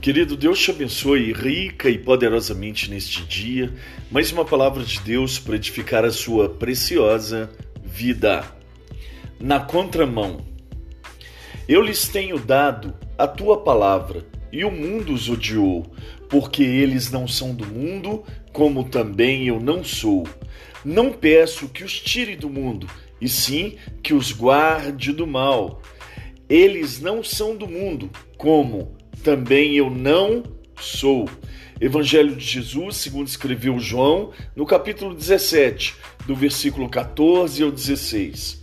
Querido, 0.00 0.34
Deus 0.34 0.58
te 0.58 0.70
abençoe 0.70 1.30
rica 1.30 1.90
e 1.90 1.98
poderosamente 1.98 2.88
neste 2.88 3.22
dia. 3.22 3.70
Mais 4.10 4.32
uma 4.32 4.46
palavra 4.46 4.82
de 4.82 4.98
Deus 5.00 5.38
para 5.38 5.56
edificar 5.56 6.06
a 6.06 6.10
sua 6.10 6.48
preciosa 6.48 7.50
vida. 7.84 8.42
Na 9.38 9.60
contramão, 9.60 10.40
eu 11.68 11.82
lhes 11.82 12.08
tenho 12.08 12.38
dado 12.38 12.94
a 13.18 13.28
tua 13.28 13.62
palavra 13.62 14.24
e 14.50 14.64
o 14.64 14.70
mundo 14.70 15.12
os 15.12 15.28
odiou, 15.28 15.92
porque 16.30 16.62
eles 16.62 17.10
não 17.10 17.28
são 17.28 17.54
do 17.54 17.66
mundo, 17.66 18.24
como 18.54 18.84
também 18.84 19.48
eu 19.48 19.60
não 19.60 19.84
sou. 19.84 20.26
Não 20.82 21.12
peço 21.12 21.68
que 21.68 21.84
os 21.84 22.00
tire 22.00 22.36
do 22.36 22.48
mundo, 22.48 22.86
e 23.20 23.28
sim 23.28 23.76
que 24.02 24.14
os 24.14 24.32
guarde 24.32 25.12
do 25.12 25.26
mal. 25.26 25.82
Eles 26.48 27.02
não 27.02 27.22
são 27.22 27.54
do 27.54 27.68
mundo, 27.68 28.08
como 28.38 28.98
também 29.20 29.76
eu 29.76 29.90
não 29.90 30.42
sou. 30.78 31.28
Evangelho 31.80 32.36
de 32.36 32.44
Jesus, 32.44 32.96
segundo 32.96 33.26
escreveu 33.26 33.78
João, 33.78 34.32
no 34.54 34.66
capítulo 34.66 35.14
17, 35.14 35.94
do 36.26 36.34
versículo 36.34 36.88
14 36.88 37.62
ao 37.62 37.70
16. 37.70 38.62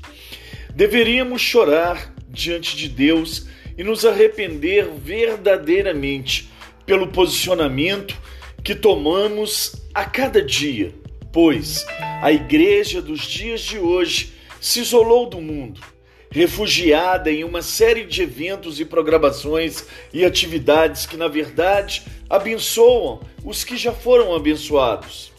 Deveríamos 0.75 1.41
chorar 1.41 2.13
diante 2.29 2.75
de 2.75 2.89
Deus 2.89 3.47
e 3.77 3.83
nos 3.83 4.05
arrepender 4.05 4.87
verdadeiramente 4.91 6.49
pelo 6.85 7.07
posicionamento 7.07 8.15
que 8.63 8.75
tomamos 8.75 9.75
a 9.93 10.05
cada 10.05 10.41
dia, 10.41 10.93
pois 11.31 11.85
a 12.21 12.31
igreja 12.31 13.01
dos 13.01 13.21
dias 13.21 13.61
de 13.61 13.79
hoje 13.79 14.33
se 14.59 14.81
isolou 14.81 15.29
do 15.29 15.41
mundo 15.41 15.96
refugiada 16.37 17.31
em 17.31 17.43
uma 17.43 17.63
série 17.63 18.03
de 18.03 18.21
eventos 18.21 18.79
e 18.79 18.85
programações 18.85 19.87
e 20.13 20.23
atividades 20.23 21.07
que, 21.07 21.17
na 21.17 21.27
verdade, 21.27 22.03
abençoam 22.29 23.21
os 23.43 23.63
que 23.63 23.75
já 23.75 23.91
foram 23.91 24.35
abençoados. 24.35 25.31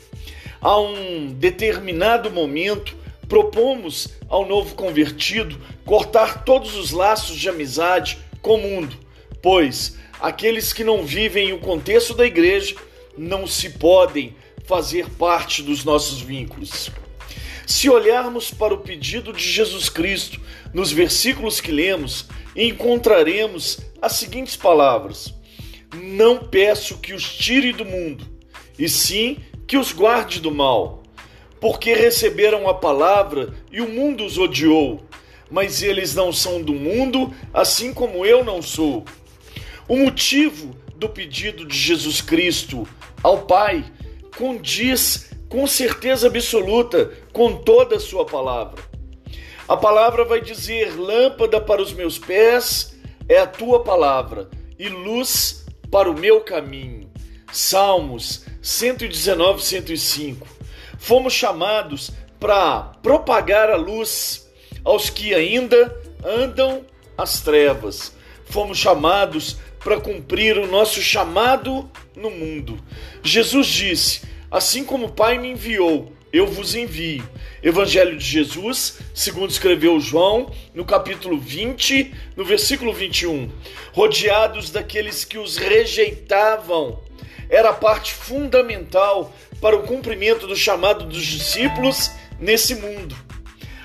A 0.61 0.77
um 0.81 1.28
determinado 1.28 2.33
momento, 2.33 2.97
propomos 3.28 4.08
ao 4.28 4.45
novo 4.45 4.75
convertido 4.75 5.56
cortar 5.84 6.42
todos 6.42 6.75
os 6.75 6.91
laços 6.91 7.36
de 7.36 7.48
amizade 7.48 8.19
com 8.42 8.56
o 8.56 8.61
mundo, 8.61 8.97
pois 9.41 9.97
aqueles 10.20 10.73
que 10.73 10.83
não 10.83 11.06
vivem 11.06 11.53
o 11.53 11.61
contexto 11.61 12.12
da 12.12 12.27
igreja 12.27 12.75
não 13.17 13.47
se 13.47 13.70
podem 13.70 14.34
fazer 14.64 15.08
parte 15.11 15.62
dos 15.62 15.84
nossos 15.84 16.20
vínculos. 16.20 16.91
Se 17.69 17.91
olharmos 17.91 18.50
para 18.50 18.72
o 18.72 18.78
pedido 18.78 19.30
de 19.30 19.47
Jesus 19.47 19.91
Cristo 19.91 20.41
nos 20.72 20.91
versículos 20.91 21.61
que 21.61 21.70
lemos, 21.70 22.24
encontraremos 22.56 23.78
as 24.00 24.12
seguintes 24.12 24.56
palavras: 24.56 25.34
Não 25.94 26.39
peço 26.39 26.96
que 26.96 27.12
os 27.12 27.22
tire 27.36 27.74
do 27.74 27.84
mundo, 27.84 28.27
e 28.78 28.89
sim 28.89 29.36
que 29.66 29.77
os 29.77 29.92
guarde 29.92 30.41
do 30.41 30.50
mal, 30.50 31.02
porque 31.61 31.92
receberam 31.92 32.66
a 32.70 32.72
palavra 32.72 33.52
e 33.70 33.83
o 33.83 33.89
mundo 33.89 34.24
os 34.24 34.39
odiou, 34.39 35.06
mas 35.50 35.83
eles 35.83 36.14
não 36.14 36.33
são 36.33 36.62
do 36.62 36.72
mundo, 36.72 37.34
assim 37.52 37.92
como 37.92 38.24
eu 38.24 38.42
não 38.42 38.62
sou. 38.62 39.05
O 39.86 39.94
motivo 39.94 40.74
do 40.96 41.06
pedido 41.06 41.66
de 41.66 41.77
Jesus 41.77 42.22
Cristo 42.22 42.89
ao 43.22 43.42
Pai 43.42 43.84
condiz 44.39 45.28
com 45.49 45.67
certeza 45.67 46.27
absoluta 46.27 47.11
com 47.33 47.57
toda 47.57 47.97
a 47.97 48.01
sua 48.01 48.25
palavra. 48.25 48.83
A 49.67 49.77
palavra 49.77 50.25
vai 50.25 50.41
dizer: 50.41 50.99
lâmpada 50.99 51.61
para 51.61 51.83
os 51.83 51.93
meus 51.93 52.19
pés 52.19 52.97
é 53.29 53.39
a 53.39 53.47
tua 53.47 53.83
palavra 53.83 54.49
e 54.79 54.89
luz 54.89 55.67
para 55.91 56.11
o 56.11 56.19
meu 56.19 56.41
caminho. 56.41 57.11
Salmos 57.53 58.45
119, 58.63 59.63
105. 59.63 60.47
Fomos 60.98 61.33
chamados 61.33 62.11
para 62.39 62.92
propagar 63.03 63.70
a 63.70 63.77
luz 63.77 64.48
aos 64.85 65.11
que 65.11 65.35
ainda 65.35 65.95
andam 66.25 66.85
às 67.17 67.41
trevas. 67.41 68.14
Fomos 68.47 68.79
chamados 68.79 69.58
para 69.83 70.01
cumprir 70.01 70.58
o 70.58 70.67
nosso 70.67 71.01
chamado 71.01 71.91
no 72.17 72.31
mundo. 72.31 72.79
Jesus 73.23 73.67
disse: 73.67 74.23
Assim 74.51 74.83
como 74.83 75.07
o 75.07 75.13
Pai 75.13 75.36
me 75.36 75.51
enviou, 75.51 76.11
eu 76.33 76.47
vos 76.47 76.75
envio. 76.75 77.29
Evangelho 77.63 78.17
de 78.17 78.25
Jesus, 78.25 78.98
segundo 79.13 79.51
escreveu 79.51 80.01
João, 80.01 80.51
no 80.75 80.86
capítulo 80.86 81.39
20, 81.39 82.14
no 82.35 82.47
versículo 82.47 82.95
21. 82.95 83.51
Rodeados 83.92 84.70
daqueles 84.70 85.23
que 85.23 85.37
os 85.37 85.58
rejeitavam, 85.58 86.98
era 87.51 87.75
parte 87.75 88.14
fundamental 88.14 89.35
para 89.61 89.77
o 89.77 89.83
cumprimento 89.83 90.47
do 90.47 90.57
chamado 90.57 91.05
dos 91.05 91.27
discípulos 91.27 92.11
nesse 92.41 92.75
mundo. 92.75 93.14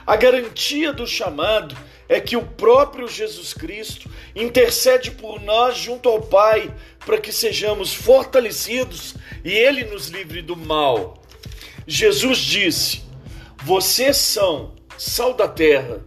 A 0.07 0.16
garantia 0.16 0.94
do 0.94 1.06
chamado 1.06 1.75
é 2.07 2.22
que 2.22 2.38
o 2.38 2.46
próprio 2.46 3.09
Jesus 3.09 3.53
Cristo 3.53 4.09
intercede 4.35 5.11
por 5.11 5.41
nós 5.41 5.77
junto 5.77 6.09
ao 6.09 6.21
Pai 6.21 6.73
para 7.05 7.17
que 7.17 7.31
sejamos 7.31 7.94
fortalecidos 7.94 9.16
e 9.44 9.51
Ele 9.51 9.83
nos 9.85 10.07
livre 10.07 10.41
do 10.41 10.55
mal. 10.55 11.21
Jesus 11.85 12.39
disse: 12.39 13.01
Vocês 13.63 14.17
são 14.17 14.73
sal 14.97 15.33
da 15.33 15.47
terra, 15.47 16.05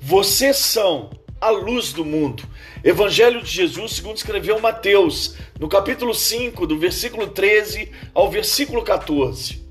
vocês 0.00 0.56
são 0.56 1.10
a 1.40 1.50
luz 1.50 1.92
do 1.92 2.04
mundo. 2.04 2.44
Evangelho 2.84 3.42
de 3.42 3.50
Jesus, 3.50 3.92
segundo 3.92 4.16
escreveu 4.16 4.60
Mateus, 4.60 5.36
no 5.58 5.68
capítulo 5.68 6.14
5, 6.14 6.66
do 6.66 6.78
versículo 6.78 7.28
13 7.28 7.90
ao 8.14 8.30
versículo 8.30 8.82
14. 8.82 9.62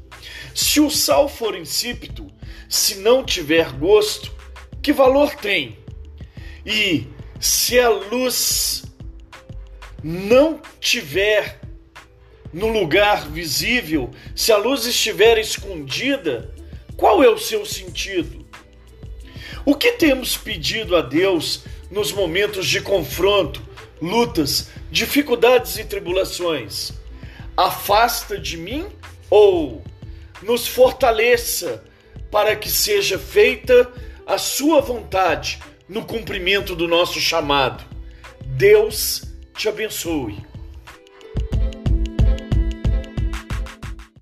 Se 0.54 0.80
o 0.80 0.90
sal 0.90 1.30
for 1.30 1.56
insípido, 1.56 2.28
se 2.68 2.96
não 2.96 3.24
tiver 3.24 3.72
gosto, 3.74 4.34
que 4.82 4.92
valor 4.92 5.34
tem? 5.36 5.78
E 6.66 7.08
se 7.42 7.80
a 7.80 7.90
luz 7.90 8.84
não 10.04 10.62
tiver 10.80 11.60
no 12.54 12.68
lugar 12.68 13.28
visível, 13.30 14.12
se 14.36 14.52
a 14.52 14.58
luz 14.58 14.86
estiver 14.86 15.40
escondida, 15.40 16.54
qual 16.96 17.24
é 17.24 17.30
o 17.30 17.40
seu 17.40 17.66
sentido? 17.66 18.46
O 19.66 19.74
que 19.74 19.94
temos 19.94 20.38
pedido 20.38 20.96
a 20.96 21.02
Deus 21.02 21.64
nos 21.90 22.12
momentos 22.12 22.68
de 22.68 22.80
confronto, 22.80 23.60
lutas, 24.00 24.70
dificuldades 24.92 25.78
e 25.78 25.84
tribulações? 25.84 26.92
Afasta 27.58 28.38
de 28.38 28.56
mim 28.56 28.86
ou 29.32 29.84
nos 30.44 30.68
fortaleça 30.68 31.84
para 32.30 32.56
que 32.56 32.70
seja 32.70 33.18
feita 33.18 33.92
a 34.28 34.38
sua 34.38 34.80
vontade 34.80 35.60
no 35.92 36.06
cumprimento 36.06 36.74
do 36.74 36.88
nosso 36.88 37.20
chamado. 37.20 37.84
Deus 38.46 39.24
te 39.54 39.68
abençoe. 39.68 40.38